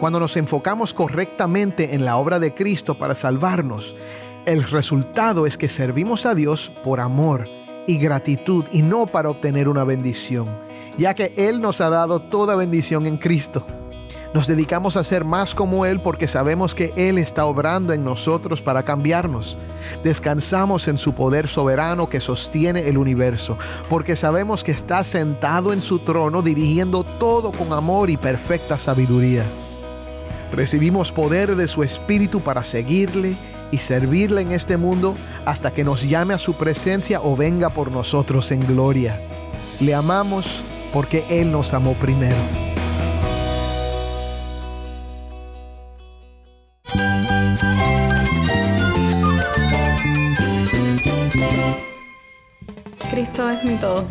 [0.00, 3.94] Cuando nos enfocamos correctamente en la obra de Cristo para salvarnos,
[4.44, 7.48] el resultado es que servimos a Dios por amor
[7.86, 10.46] y gratitud y no para obtener una bendición,
[10.98, 13.66] ya que Él nos ha dado toda bendición en Cristo.
[14.34, 18.60] Nos dedicamos a ser más como Él porque sabemos que Él está obrando en nosotros
[18.60, 19.56] para cambiarnos.
[20.04, 23.56] Descansamos en su poder soberano que sostiene el universo,
[23.88, 29.44] porque sabemos que está sentado en su trono dirigiendo todo con amor y perfecta sabiduría.
[30.52, 33.36] Recibimos poder de su Espíritu para seguirle
[33.70, 37.90] y servirle en este mundo hasta que nos llame a su presencia o venga por
[37.90, 39.20] nosotros en gloria.
[39.80, 42.65] Le amamos porque Él nos amó primero.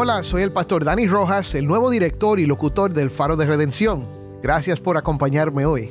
[0.00, 4.06] Hola, soy el pastor Dani Rojas, el nuevo director y locutor del Faro de Redención.
[4.40, 5.90] Gracias por acompañarme hoy.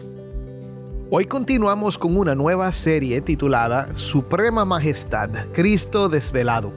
[1.12, 6.72] Hoy continuamos con una nueva serie titulada Suprema Majestad, Cristo desvelado,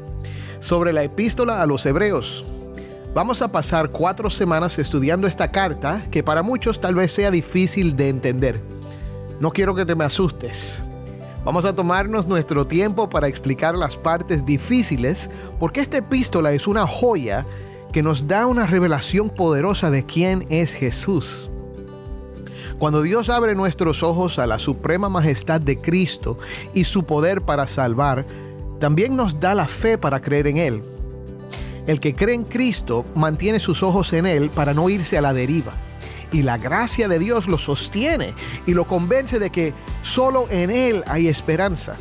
[0.58, 2.44] sobre la epístola a los Hebreos.
[3.14, 7.94] Vamos a pasar cuatro semanas estudiando esta carta que para muchos tal vez sea difícil
[7.94, 8.60] de entender.
[9.38, 10.82] No quiero que te me asustes.
[11.44, 16.86] Vamos a tomarnos nuestro tiempo para explicar las partes difíciles porque esta epístola es una
[16.86, 17.46] joya
[17.92, 21.50] que nos da una revelación poderosa de quién es Jesús.
[22.78, 26.38] Cuando Dios abre nuestros ojos a la suprema majestad de Cristo
[26.74, 28.26] y su poder para salvar,
[28.78, 30.82] también nos da la fe para creer en Él.
[31.86, 35.32] El que cree en Cristo mantiene sus ojos en Él para no irse a la
[35.32, 35.72] deriva
[36.32, 38.34] y la gracia de Dios lo sostiene
[38.66, 41.96] y lo convence de que solo en Él hay esperanza.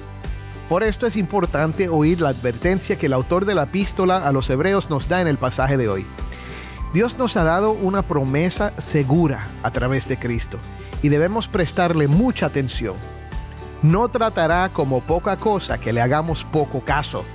[0.67, 4.49] Por esto es importante oír la advertencia que el autor de la epístola a los
[4.49, 6.05] hebreos nos da en el pasaje de hoy.
[6.93, 10.59] Dios nos ha dado una promesa segura a través de Cristo
[11.01, 12.95] y debemos prestarle mucha atención.
[13.81, 17.25] No tratará como poca cosa que le hagamos poco caso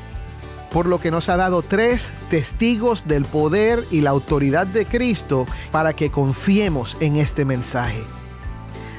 [0.74, 5.46] por lo que nos ha dado tres testigos del poder y la autoridad de Cristo
[5.70, 8.02] para que confiemos en este mensaje.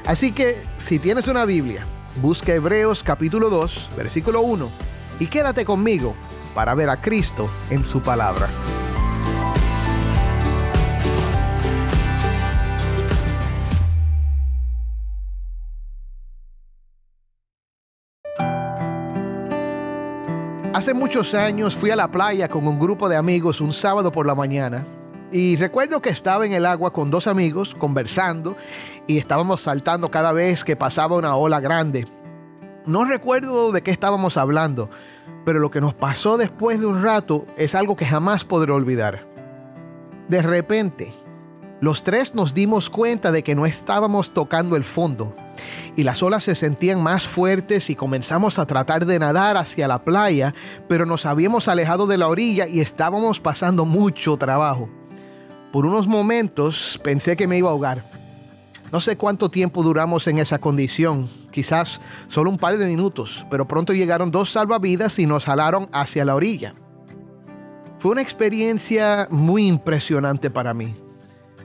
[0.06, 1.84] Así que si tienes una Biblia,
[2.22, 4.70] busca Hebreos capítulo 2, versículo 1,
[5.20, 6.14] y quédate conmigo
[6.54, 8.48] para ver a Cristo en su palabra.
[20.86, 24.24] Hace muchos años fui a la playa con un grupo de amigos un sábado por
[24.24, 24.86] la mañana
[25.32, 28.56] y recuerdo que estaba en el agua con dos amigos conversando
[29.08, 32.06] y estábamos saltando cada vez que pasaba una ola grande.
[32.86, 34.88] No recuerdo de qué estábamos hablando,
[35.44, 39.26] pero lo que nos pasó después de un rato es algo que jamás podré olvidar.
[40.28, 41.12] De repente,
[41.80, 45.34] los tres nos dimos cuenta de que no estábamos tocando el fondo
[45.96, 50.04] y las olas se sentían más fuertes y comenzamos a tratar de nadar hacia la
[50.04, 50.54] playa,
[50.88, 54.90] pero nos habíamos alejado de la orilla y estábamos pasando mucho trabajo.
[55.72, 58.08] Por unos momentos pensé que me iba a ahogar.
[58.92, 63.66] No sé cuánto tiempo duramos en esa condición, quizás solo un par de minutos, pero
[63.66, 66.74] pronto llegaron dos salvavidas y nos jalaron hacia la orilla.
[67.98, 70.94] Fue una experiencia muy impresionante para mí.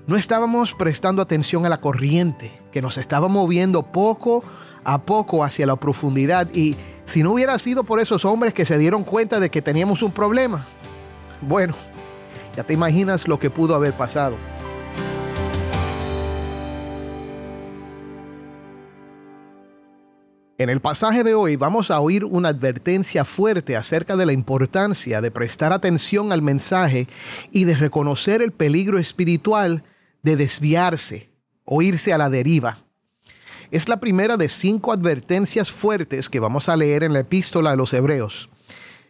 [0.07, 4.43] No estábamos prestando atención a la corriente que nos estaba moviendo poco
[4.83, 8.77] a poco hacia la profundidad y si no hubiera sido por esos hombres que se
[8.77, 10.65] dieron cuenta de que teníamos un problema,
[11.41, 11.73] bueno,
[12.55, 14.35] ya te imaginas lo que pudo haber pasado.
[20.57, 25.19] En el pasaje de hoy vamos a oír una advertencia fuerte acerca de la importancia
[25.19, 27.07] de prestar atención al mensaje
[27.51, 29.83] y de reconocer el peligro espiritual
[30.21, 31.30] de desviarse
[31.65, 32.77] o irse a la deriva.
[33.71, 37.77] Es la primera de cinco advertencias fuertes que vamos a leer en la epístola de
[37.77, 38.49] los Hebreos.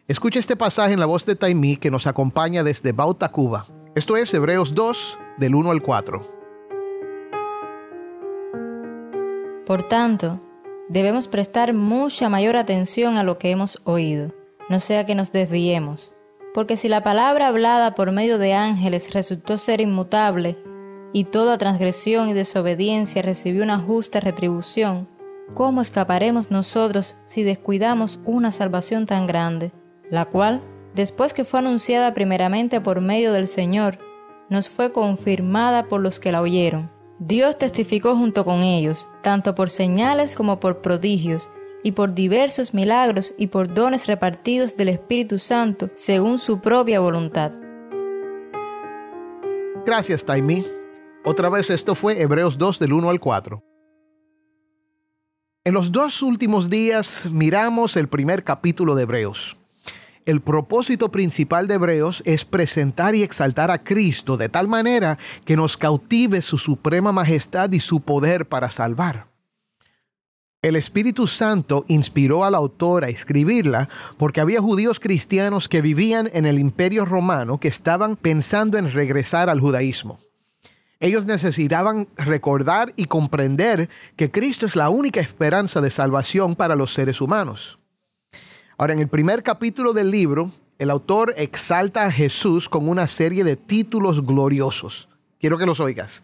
[0.08, 3.66] Escucha este pasaje en la voz de Taimí que nos acompaña desde Bauta, Cuba.
[3.96, 6.42] Esto es Hebreos 2, del 1 al 4.
[9.66, 10.42] Por tanto,
[10.90, 14.34] debemos prestar mucha mayor atención a lo que hemos oído
[14.72, 16.14] no sea que nos desviemos.
[16.54, 20.58] Porque si la palabra hablada por medio de ángeles resultó ser inmutable,
[21.14, 25.08] y toda transgresión y desobediencia recibió una justa retribución,
[25.54, 29.72] ¿cómo escaparemos nosotros si descuidamos una salvación tan grande,
[30.10, 30.62] la cual,
[30.96, 34.00] después que fue anunciada primeramente por medio del Señor,
[34.50, 36.92] nos fue confirmada por los que la oyeron?
[37.20, 41.50] Dios testificó junto con ellos, tanto por señales como por prodigios,
[41.84, 47.52] y por diversos milagros y por dones repartidos del Espíritu Santo según su propia voluntad.
[49.86, 50.81] Gracias, Taimi.
[51.24, 53.64] Otra vez esto fue Hebreos 2 del 1 al 4.
[55.64, 59.56] En los dos últimos días miramos el primer capítulo de Hebreos.
[60.26, 65.56] El propósito principal de Hebreos es presentar y exaltar a Cristo de tal manera que
[65.56, 69.28] nos cautive su suprema majestad y su poder para salvar.
[70.64, 76.48] El Espíritu Santo inspiró al autor a escribirla porque había judíos cristianos que vivían en
[76.48, 80.20] el imperio romano que estaban pensando en regresar al judaísmo.
[81.02, 86.94] Ellos necesitaban recordar y comprender que Cristo es la única esperanza de salvación para los
[86.94, 87.80] seres humanos.
[88.78, 93.44] Ahora, en el primer capítulo del libro, el autor exalta a Jesús con una serie
[93.44, 95.10] de títulos gloriosos.
[95.40, 96.22] Quiero que los oigas.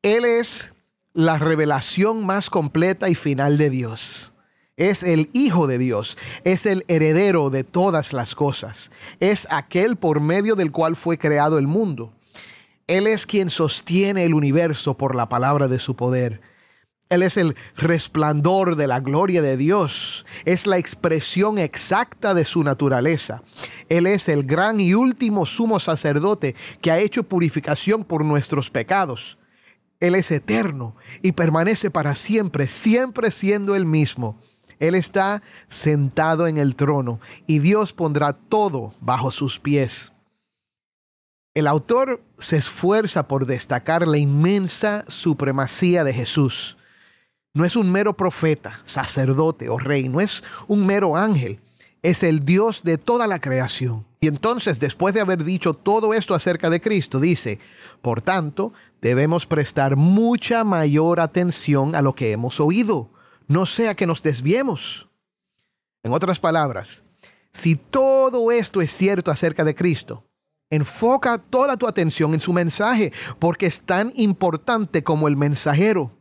[0.00, 0.72] Él es
[1.12, 4.32] la revelación más completa y final de Dios.
[4.76, 10.20] Es el Hijo de Dios, es el heredero de todas las cosas, es aquel por
[10.20, 12.15] medio del cual fue creado el mundo.
[12.86, 16.40] Él es quien sostiene el universo por la palabra de su poder.
[17.08, 20.24] Él es el resplandor de la gloria de Dios.
[20.44, 23.42] Es la expresión exacta de su naturaleza.
[23.88, 29.38] Él es el gran y último sumo sacerdote que ha hecho purificación por nuestros pecados.
[29.98, 34.40] Él es eterno y permanece para siempre, siempre siendo el mismo.
[34.78, 40.12] Él está sentado en el trono y Dios pondrá todo bajo sus pies.
[41.56, 46.76] El autor se esfuerza por destacar la inmensa supremacía de Jesús.
[47.54, 51.62] No es un mero profeta, sacerdote o rey, no es un mero ángel,
[52.02, 54.06] es el Dios de toda la creación.
[54.20, 57.58] Y entonces, después de haber dicho todo esto acerca de Cristo, dice,
[58.02, 63.08] por tanto, debemos prestar mucha mayor atención a lo que hemos oído,
[63.48, 65.08] no sea que nos desviemos.
[66.02, 67.02] En otras palabras,
[67.50, 70.25] si todo esto es cierto acerca de Cristo,
[70.70, 76.12] Enfoca toda tu atención en su mensaje porque es tan importante como el mensajero.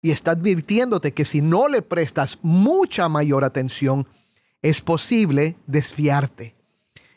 [0.00, 4.08] Y está advirtiéndote que si no le prestas mucha mayor atención,
[4.60, 6.56] es posible desviarte.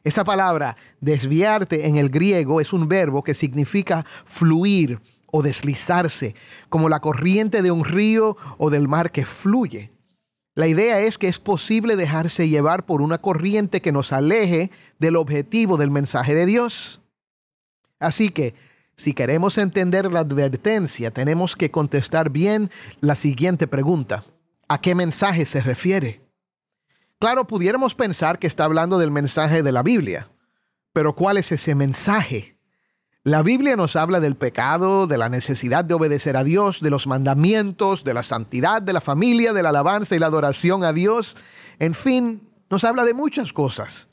[0.04, 5.02] Esa palabra, desviarte en el griego, es un verbo que significa fluir
[5.32, 6.36] o deslizarse,
[6.70, 9.95] como la corriente de un río o del mar que fluye.
[10.56, 15.18] La idea es que es posible dejarse llevar por una corriente que nos aleje del
[15.18, 17.02] objetivo del mensaje de Dios.
[18.00, 18.56] Así que,
[18.96, 22.72] si queremos entender la advertencia, tenemos que contestar bien
[23.02, 24.24] la siguiente pregunta.
[24.70, 26.22] ¿A qué mensaje se refiere?
[27.20, 30.32] Claro, pudiéramos pensar que está hablando del mensaje de la Biblia,
[30.94, 32.55] pero ¿cuál es ese mensaje?
[33.28, 37.08] La Biblia nos habla del pecado, de la necesidad de obedecer a Dios, de los
[37.08, 41.36] mandamientos, de la santidad, de la familia, de la alabanza y la adoración a Dios.
[41.80, 44.10] En fin, nos habla de muchas cosas.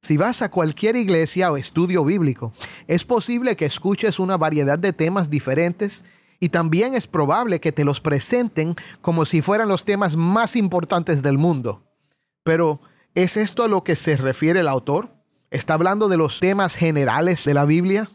[0.00, 2.52] Si vas a cualquier iglesia o estudio bíblico,
[2.88, 6.04] es posible que escuches una variedad de temas diferentes
[6.40, 11.22] y también es probable que te los presenten como si fueran los temas más importantes
[11.22, 11.84] del mundo.
[12.42, 12.80] Pero,
[13.14, 15.14] ¿es esto a lo que se refiere el autor?
[15.52, 18.10] ¿Está hablando de los temas generales de la Biblia?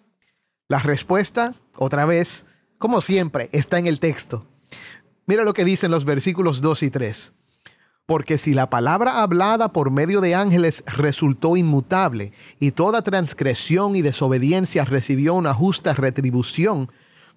[0.70, 2.46] La respuesta, otra vez,
[2.78, 4.46] como siempre, está en el texto.
[5.26, 7.34] Mira lo que dicen los versículos 2 y 3.
[8.06, 14.02] Porque si la palabra hablada por medio de ángeles resultó inmutable y toda transgresión y
[14.02, 16.92] desobediencia recibió una justa retribución,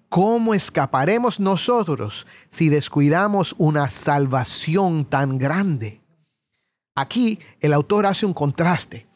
[0.09, 6.01] ¿cómo escaparemos nosotros si descuidamos una salvación tan grande?
[6.95, 9.10] Aquí el autor hace un contraste.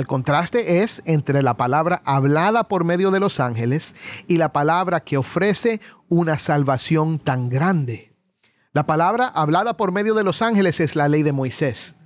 [0.00, 3.94] El contraste es entre la palabra hablada por medio de los ángeles
[4.26, 8.10] y la palabra que ofrece una salvación tan grande.
[8.72, 11.96] La palabra hablada por medio de los ángeles es la ley de Moisés.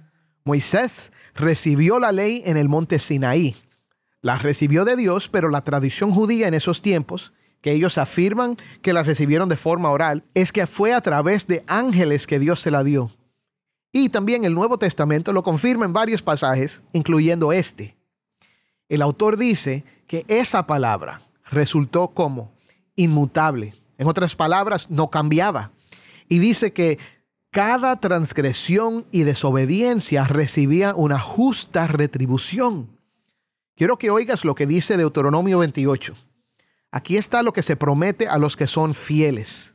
[0.42, 3.54] Moisés recibió la ley en el monte Sinaí.
[4.22, 8.92] La recibió de Dios, pero la tradición judía en esos tiempos, que ellos afirman que
[8.92, 12.72] la recibieron de forma oral, es que fue a través de ángeles que Dios se
[12.72, 13.12] la dio.
[13.96, 17.96] Y también el Nuevo Testamento lo confirma en varios pasajes, incluyendo este.
[18.88, 22.52] El autor dice que esa palabra resultó como
[22.96, 23.72] inmutable.
[23.96, 25.70] En otras palabras, no cambiaba.
[26.28, 26.98] Y dice que
[27.52, 32.98] cada transgresión y desobediencia recibía una justa retribución.
[33.76, 36.14] Quiero que oigas lo que dice Deuteronomio 28.
[36.90, 39.73] Aquí está lo que se promete a los que son fieles.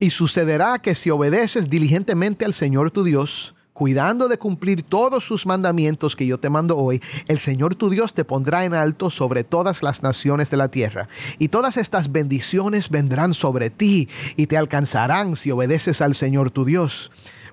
[0.00, 5.46] Y sucederá que si obedeces diligentemente al Señor tu Dios, cuidando de cumplir todos sus
[5.46, 9.44] mandamientos que yo te mando hoy, el Señor tu Dios te pondrá en alto sobre
[9.44, 11.08] todas las naciones de la tierra.
[11.38, 16.64] Y todas estas bendiciones vendrán sobre ti y te alcanzarán si obedeces al Señor tu
[16.64, 17.10] Dios.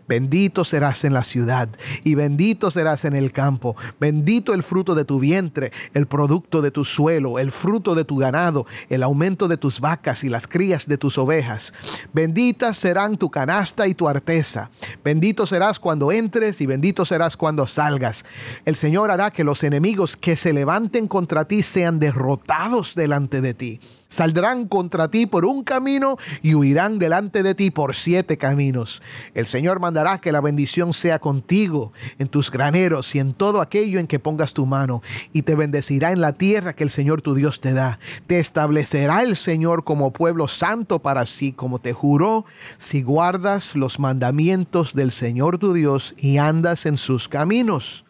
[0.08, 1.70] Bendito serás en la ciudad
[2.04, 3.76] y bendito serás en el campo.
[4.00, 8.18] Bendito el fruto de tu vientre, el producto de tu suelo, el fruto de tu
[8.18, 11.74] ganado, el aumento de tus vacas y las crías de tus ovejas.
[12.14, 14.70] Benditas serán tu canasta y tu arteza.
[15.04, 18.26] Bendito serás cuando entres y bendito serás cuando salgas.
[18.66, 23.54] El Señor hará que los enemigos que se levanten contra ti sean derrotados delante de
[23.54, 23.80] ti.
[24.12, 29.02] Saldrán contra ti por un camino y huirán delante de ti por siete caminos.
[29.34, 34.00] El Señor mandará que la bendición sea contigo en tus graneros y en todo aquello
[34.00, 35.02] en que pongas tu mano,
[35.32, 38.00] y te bendecirá en la tierra que el Señor tu Dios te da.
[38.28, 42.44] Te establecerá el Señor como pueblo santo para sí, como te juró,
[42.78, 48.04] si guardas los mandamientos del Señor tu Dios y andas en sus caminos.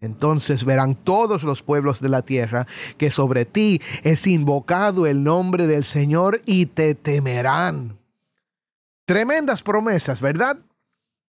[0.00, 2.66] Entonces verán todos los pueblos de la tierra
[2.98, 7.98] que sobre ti es invocado el nombre del Señor y te temerán.
[9.06, 10.58] Tremendas promesas, ¿verdad?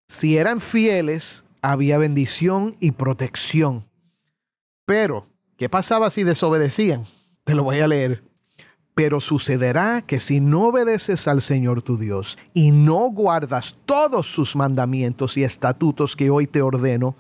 [0.08, 3.86] Si eran fieles, había bendición y protección.
[4.86, 7.06] Pero, ¿qué pasaba si desobedecían?
[7.44, 8.24] Te lo voy a leer.
[8.96, 14.56] Pero sucederá que si no obedeces al Señor tu Dios y no guardas todos sus
[14.56, 17.16] mandamientos y estatutos que hoy te ordeno,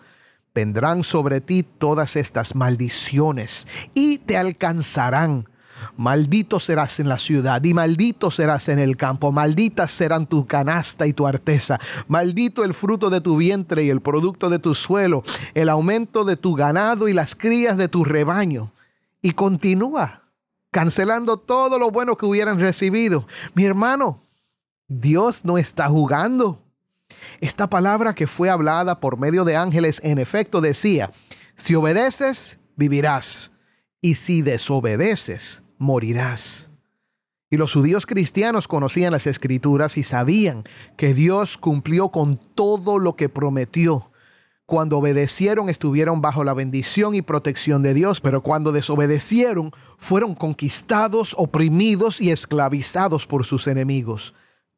[0.57, 5.47] vendrán sobre ti todas estas maldiciones y te alcanzarán.
[5.97, 9.31] Maldito serás en la ciudad y maldito serás en el campo.
[9.31, 11.79] Malditas serán tu canasta y tu arteza.
[12.07, 15.21] Maldito el fruto de tu vientre y el producto de tu suelo,
[15.53, 18.71] el aumento de tu ganado y las crías de tu rebaño.
[19.21, 20.23] Y continúa
[20.71, 23.27] cancelando todo lo bueno que hubieran recibido.
[23.53, 24.23] Mi hermano,
[24.87, 26.63] Dios no está jugando.
[27.41, 31.11] Esta palabra que fue hablada por medio de ángeles en efecto decía,
[31.55, 33.51] si obedeces, vivirás,
[34.01, 36.69] y si desobedeces, morirás.
[37.49, 40.63] Y los judíos cristianos conocían las escrituras y sabían
[40.97, 44.11] que Dios cumplió con todo lo que prometió.
[44.65, 51.35] Cuando obedecieron estuvieron bajo la bendición y protección de Dios, pero cuando desobedecieron fueron conquistados,
[51.37, 54.33] oprimidos y esclavizados por sus enemigos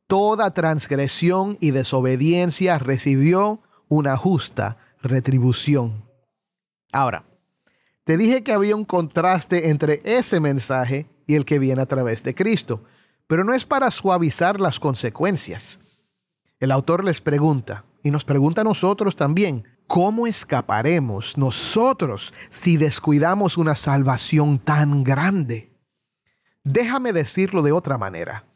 [0.09, 6.03] toda transgresión y desobediencia recibió una justa retribución.
[6.91, 7.25] Ahora,
[8.05, 12.23] te dije que había un contraste entre ese mensaje y el que viene a través
[12.23, 12.83] de Cristo,
[13.27, 15.79] pero no es para suavizar las consecuencias.
[16.59, 23.57] El autor les pregunta, y nos pregunta a nosotros también, ¿cómo escaparemos nosotros si descuidamos
[23.57, 25.71] una salvación tan grande?
[26.63, 28.48] Déjame decirlo de otra manera.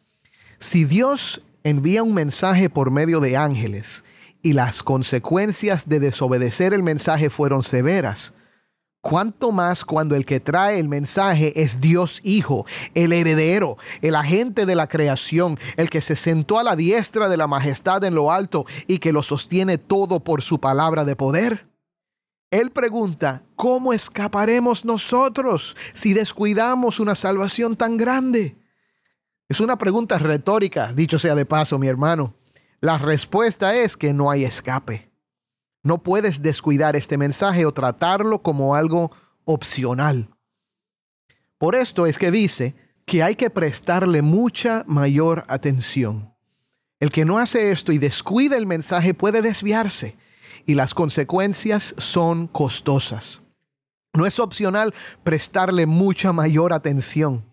[0.64, 4.06] Si Dios envía un mensaje por medio de ángeles
[4.42, 8.34] y las consecuencias de desobedecer el mensaje fueron severas,
[9.02, 14.66] ¿Cuánto más cuando el que trae el mensaje es Dios Hijo, el heredero, el agente
[14.66, 18.32] de la creación, el que se sentó a la diestra de la majestad en lo
[18.32, 21.68] alto y que lo sostiene todo por su palabra de poder?
[22.52, 28.63] Él pregunta, ¿cómo escaparemos nosotros si descuidamos una salvación tan grande?
[29.54, 32.34] Es una pregunta retórica, dicho sea de paso, mi hermano.
[32.82, 35.12] La respuesta es que no hay escape.
[35.84, 39.12] No puedes descuidar este mensaje o tratarlo como algo
[39.46, 40.28] opcional.
[41.60, 42.74] Por esto es que dice
[43.06, 46.34] que hay que prestarle mucha mayor atención.
[47.00, 50.18] El que no hace esto y descuida el mensaje puede desviarse
[50.66, 53.44] y las consecuencias son costosas.
[54.14, 57.53] No es opcional prestarle mucha mayor atención.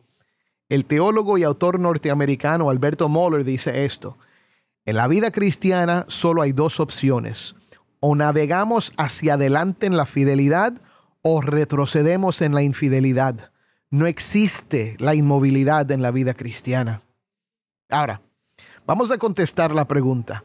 [0.70, 4.16] El teólogo y autor norteamericano Alberto Moller dice esto.
[4.86, 7.56] En la vida cristiana solo hay dos opciones.
[7.98, 10.80] O navegamos hacia adelante en la fidelidad
[11.22, 13.50] o retrocedemos en la infidelidad.
[13.90, 17.02] No existe la inmovilidad en la vida cristiana.
[17.90, 18.22] Ahora,
[18.86, 20.44] vamos a contestar la pregunta.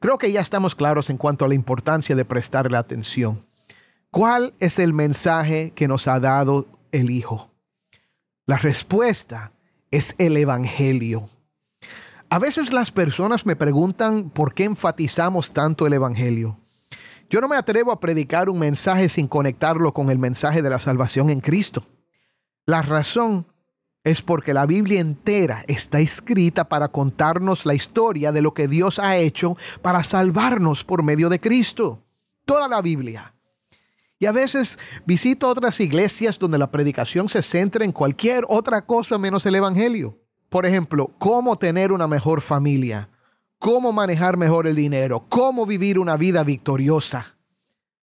[0.00, 3.46] Creo que ya estamos claros en cuanto a la importancia de prestarle atención.
[4.10, 7.50] ¿Cuál es el mensaje que nos ha dado el Hijo?
[8.44, 9.52] La respuesta
[9.92, 11.28] es el Evangelio.
[12.30, 16.58] A veces las personas me preguntan por qué enfatizamos tanto el Evangelio.
[17.28, 20.78] Yo no me atrevo a predicar un mensaje sin conectarlo con el mensaje de la
[20.78, 21.84] salvación en Cristo.
[22.66, 23.46] La razón
[24.02, 28.98] es porque la Biblia entera está escrita para contarnos la historia de lo que Dios
[28.98, 32.02] ha hecho para salvarnos por medio de Cristo.
[32.46, 33.34] Toda la Biblia.
[34.22, 39.18] Y a veces visito otras iglesias donde la predicación se centra en cualquier otra cosa
[39.18, 40.16] menos el Evangelio.
[40.48, 43.08] Por ejemplo, cómo tener una mejor familia,
[43.58, 47.36] cómo manejar mejor el dinero, cómo vivir una vida victoriosa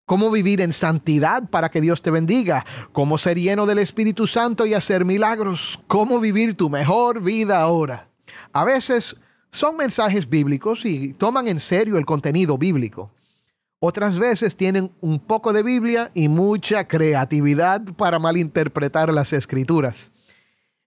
[0.05, 4.65] cómo vivir en santidad para que Dios te bendiga, cómo ser lleno del Espíritu Santo
[4.65, 8.09] y hacer milagros, cómo vivir tu mejor vida ahora.
[8.51, 9.15] A veces
[9.51, 13.11] son mensajes bíblicos y toman en serio el contenido bíblico.
[13.81, 20.11] Otras veces tienen un poco de Biblia y mucha creatividad para malinterpretar las escrituras.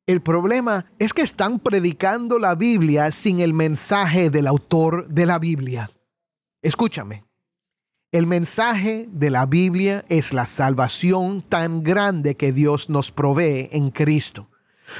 [0.06, 5.38] El problema es que están predicando la Biblia sin el mensaje del autor de la
[5.38, 5.90] Biblia.
[6.60, 7.24] Escúchame.
[8.10, 13.90] El mensaje de la Biblia es la salvación tan grande que Dios nos provee en
[13.90, 14.50] Cristo.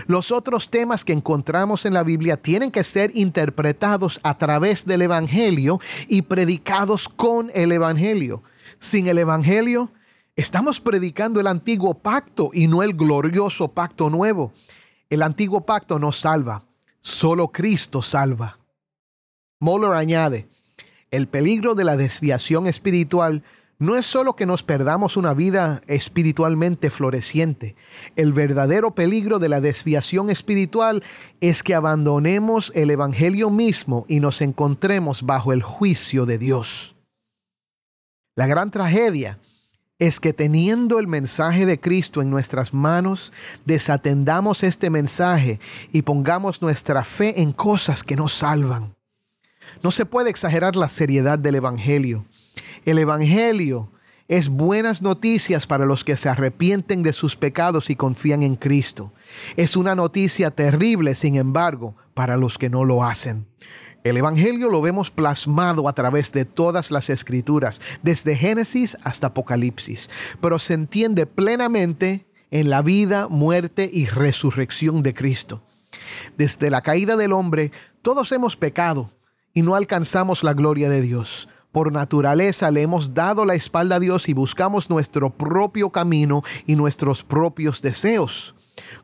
[0.06, 5.02] Los otros temas que encontramos en la Biblia tienen que ser interpretados a través del
[5.02, 8.42] Evangelio y predicados con el Evangelio.
[8.78, 9.90] Sin el Evangelio,
[10.36, 14.52] estamos predicando el antiguo pacto y no el glorioso pacto nuevo.
[15.10, 16.64] El antiguo pacto nos salva,
[17.00, 18.58] solo Cristo salva.
[19.60, 20.48] Moller añade,
[21.10, 23.42] el peligro de la desviación espiritual
[23.82, 27.74] no es solo que nos perdamos una vida espiritualmente floreciente.
[28.14, 31.02] El verdadero peligro de la desviación espiritual
[31.40, 36.94] es que abandonemos el Evangelio mismo y nos encontremos bajo el juicio de Dios.
[38.36, 39.40] La gran tragedia
[39.98, 43.32] es que teniendo el mensaje de Cristo en nuestras manos,
[43.64, 45.58] desatendamos este mensaje
[45.90, 48.94] y pongamos nuestra fe en cosas que nos salvan.
[49.82, 52.24] No se puede exagerar la seriedad del Evangelio.
[52.84, 53.92] El Evangelio
[54.26, 59.12] es buenas noticias para los que se arrepienten de sus pecados y confían en Cristo.
[59.56, 63.46] Es una noticia terrible, sin embargo, para los que no lo hacen.
[64.02, 70.10] El Evangelio lo vemos plasmado a través de todas las escrituras, desde Génesis hasta Apocalipsis,
[70.40, 75.62] pero se entiende plenamente en la vida, muerte y resurrección de Cristo.
[76.36, 77.70] Desde la caída del hombre,
[78.02, 79.12] todos hemos pecado
[79.54, 81.48] y no alcanzamos la gloria de Dios.
[81.72, 86.76] Por naturaleza le hemos dado la espalda a Dios y buscamos nuestro propio camino y
[86.76, 88.54] nuestros propios deseos.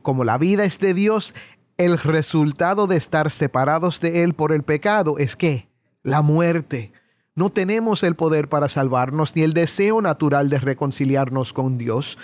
[0.03, 1.35] Como la vida es de Dios,
[1.79, 5.69] el resultado de estar separados de Él por el pecado es que
[6.03, 6.93] la muerte.
[7.35, 12.19] No tenemos el poder para salvarnos ni el deseo natural de reconciliarnos con Dios.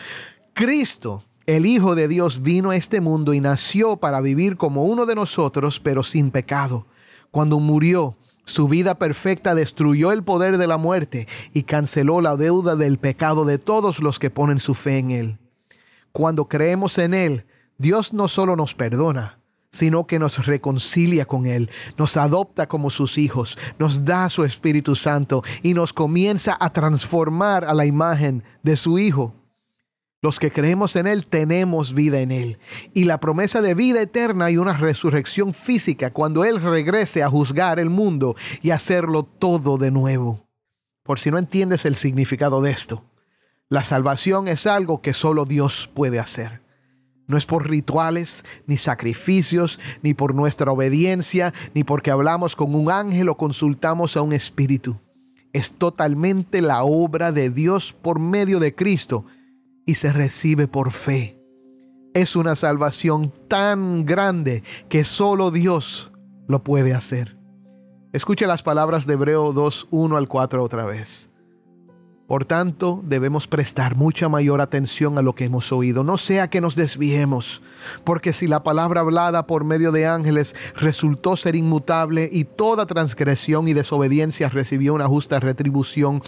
[0.53, 5.07] Cristo, el Hijo de Dios, vino a este mundo y nació para vivir como uno
[5.07, 6.87] de nosotros, pero sin pecado.
[7.31, 12.77] Cuando murió, su vida perfecta destruyó el poder de la muerte y canceló la deuda
[12.77, 15.39] del pecado de todos los que ponen su fe en Él.
[16.13, 17.47] Cuando creemos en Él,
[17.79, 19.41] Dios no solo nos perdona,
[19.73, 24.95] sino que nos reconcilia con Él, nos adopta como sus hijos, nos da su Espíritu
[24.95, 29.35] Santo y nos comienza a transformar a la imagen de su Hijo.
[30.25, 32.59] Los que creemos en Él tenemos vida en Él.
[32.95, 37.79] Y la promesa de vida eterna y una resurrección física cuando Él regrese a juzgar
[37.79, 40.49] el mundo y hacerlo todo de nuevo.
[41.03, 43.05] Por si no entiendes el significado de esto,
[43.69, 46.63] la salvación es algo que solo Dios puede hacer.
[47.27, 52.91] No es por rituales, ni sacrificios, ni por nuestra obediencia, ni porque hablamos con un
[52.91, 54.99] ángel o consultamos a un espíritu.
[55.53, 59.27] Es totalmente la obra de Dios por medio de Cristo
[59.87, 61.39] y se recibe por fe.
[62.15, 66.13] Es una salvación tan grande que solo Dios
[66.47, 67.37] lo puede hacer.
[68.13, 71.31] Escuche las palabras de Hebreo 2, 1 al 4 otra vez.
[72.27, 76.63] Por tanto, debemos prestar mucha mayor atención a lo que hemos oído, no sea que
[76.63, 77.61] nos desviemos,
[78.03, 83.69] porque si la palabra hablada por medio de ángeles resultó ser inmutable y toda transgresión
[83.69, 86.23] y desobediencia recibió una justa retribución,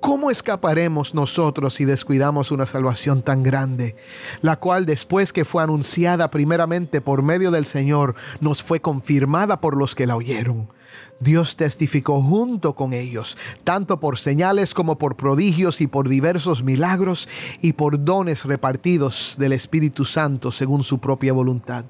[0.00, 3.96] ¿cómo escaparemos nosotros si descuidamos una salvación tan grande,
[4.40, 9.76] la cual después que fue anunciada primeramente por medio del Señor, nos fue confirmada por
[9.76, 10.70] los que la oyeron?
[11.20, 17.28] Dios testificó junto con ellos, tanto por señales como por prodigios y por diversos milagros
[17.60, 21.84] y por dones repartidos del Espíritu Santo según su propia voluntad.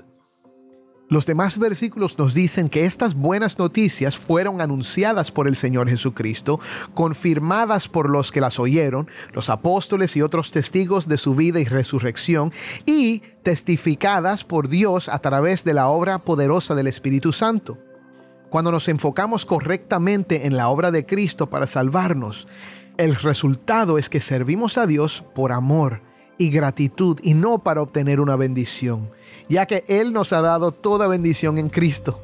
[1.11, 6.61] Los demás versículos nos dicen que estas buenas noticias fueron anunciadas por el Señor Jesucristo,
[6.95, 11.67] confirmadas por los que las oyeron, los apóstoles y otros testigos de su vida y
[11.67, 12.53] resurrección,
[12.87, 17.79] y testificadas por Dios a través de la obra poderosa del Espíritu Santo.
[18.55, 22.47] Cuando nos enfocamos correctamente en la obra de Cristo para salvarnos,
[22.99, 26.03] el resultado es que servimos a Dios por amor
[26.39, 29.11] y gratitud y no para obtener una bendición,
[29.49, 32.23] ya que Él nos ha dado toda bendición en Cristo.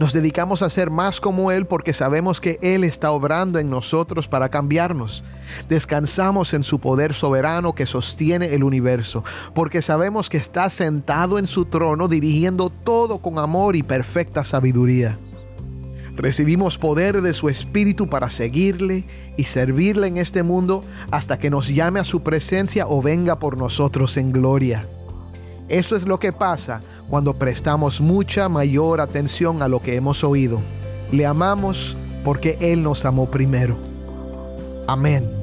[0.00, 4.26] Nos dedicamos a ser más como Él porque sabemos que Él está obrando en nosotros
[4.26, 5.22] para cambiarnos.
[5.68, 9.22] Descansamos en su poder soberano que sostiene el universo,
[9.54, 15.18] porque sabemos que está sentado en su trono dirigiendo todo con amor y perfecta sabiduría.
[16.18, 21.68] Recibimos poder de su Espíritu para seguirle y servirle en este mundo hasta que nos
[21.68, 24.88] llame a su presencia o venga por nosotros en gloria.
[25.68, 30.60] Eso es lo que pasa cuando prestamos mucha mayor atención a lo que hemos oído.
[31.12, 33.78] Le amamos porque Él nos amó primero.
[34.88, 35.37] Amén.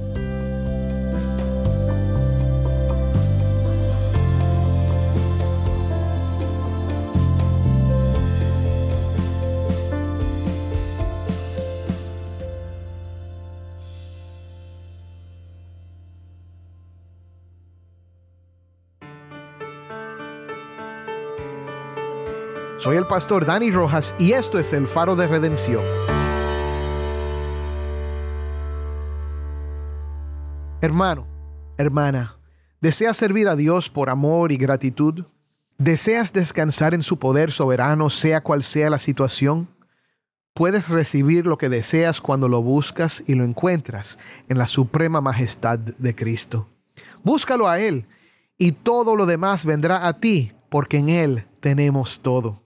[22.86, 25.84] Soy el pastor Dani Rojas y esto es el faro de redención.
[30.82, 31.26] Hermano,
[31.80, 32.38] hermana,
[32.82, 35.26] ¿deseas servir a Dios por amor y gratitud?
[35.80, 39.68] ¿Deseas descansar en su poder soberano, sea cual sea la situación?
[40.54, 45.80] Puedes recibir lo que deseas cuando lo buscas y lo encuentras en la suprema majestad
[45.80, 46.70] de Cristo.
[47.24, 48.06] Búscalo a Él
[48.60, 52.65] y todo lo demás vendrá a ti porque en Él tenemos todo.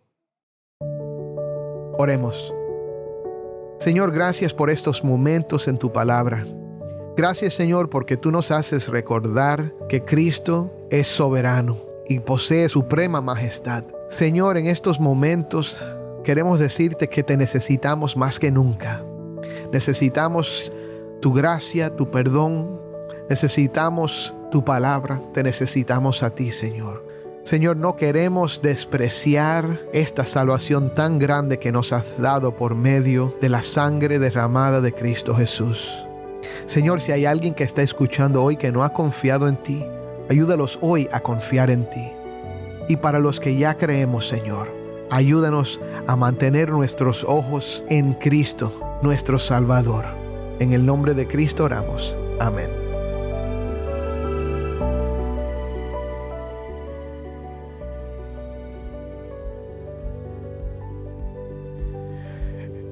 [2.02, 2.54] Oremos.
[3.78, 6.48] Señor, gracias por estos momentos en tu palabra.
[7.18, 11.76] Gracias Señor porque tú nos haces recordar que Cristo es soberano
[12.08, 13.84] y posee suprema majestad.
[14.08, 15.84] Señor, en estos momentos
[16.24, 19.04] queremos decirte que te necesitamos más que nunca.
[19.74, 20.72] Necesitamos
[21.20, 22.80] tu gracia, tu perdón.
[23.30, 25.22] Necesitamos tu palabra.
[25.34, 27.09] Te necesitamos a ti, Señor.
[27.50, 33.50] Señor, no queremos despreciar esta salvación tan grande que nos has dado por medio de
[33.50, 36.06] la sangre derramada de Cristo Jesús.
[36.68, 39.84] Señor, si hay alguien que está escuchando hoy que no ha confiado en ti,
[40.30, 42.12] ayúdalos hoy a confiar en ti.
[42.88, 44.72] Y para los que ya creemos, Señor,
[45.10, 50.06] ayúdanos a mantener nuestros ojos en Cristo, nuestro Salvador.
[50.60, 52.16] En el nombre de Cristo oramos.
[52.40, 52.89] Amén.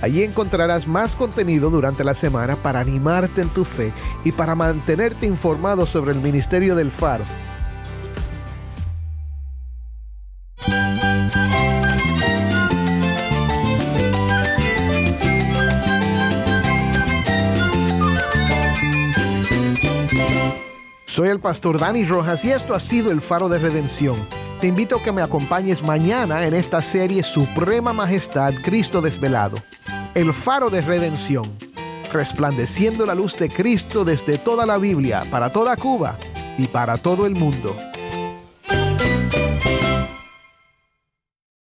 [0.00, 3.92] Allí encontrarás más contenido durante la semana para animarte en tu fe
[4.24, 7.24] y para mantenerte informado sobre el ministerio del faro.
[21.06, 24.14] Soy el pastor Dani Rojas y esto ha sido el faro de redención.
[24.60, 29.56] Te invito a que me acompañes mañana en esta serie Suprema Majestad Cristo Desvelado
[30.14, 31.44] el faro de redención,
[32.12, 36.18] resplandeciendo la luz de Cristo desde toda la Biblia, para toda Cuba
[36.56, 37.76] y para todo el mundo.